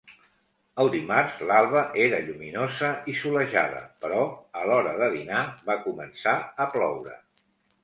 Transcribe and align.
El 0.83 0.87
dimarts 0.93 1.43
l'alba 1.51 1.83
era 2.05 2.21
lluminosa 2.29 2.89
i 3.13 3.15
solejada, 3.19 3.83
però 4.07 4.25
a 4.63 4.67
l'hora 4.71 4.97
de 5.03 5.13
dinar 5.19 5.45
va 5.71 5.79
començar 5.87 6.37
a 6.67 6.71
ploure 6.75 7.17